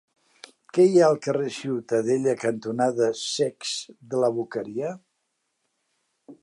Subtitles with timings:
[0.77, 3.77] Què hi ha al carrer Ciutadella cantonada Cecs
[4.15, 4.97] de la Boqueria?